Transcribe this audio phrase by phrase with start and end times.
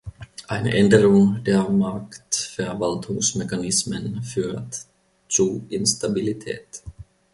[0.47, 4.87] Eine Änderung der Marktverwaltungsmechanismen führt
[5.29, 6.81] zu Instabilität.